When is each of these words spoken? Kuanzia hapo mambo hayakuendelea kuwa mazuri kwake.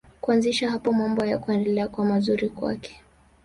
Kuanzia 0.21 0.71
hapo 0.71 0.93
mambo 0.93 1.21
hayakuendelea 1.21 1.87
kuwa 1.87 2.07
mazuri 2.07 2.49
kwake. 2.49 3.01